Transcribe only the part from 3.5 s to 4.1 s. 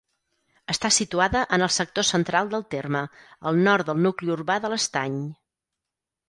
al nord del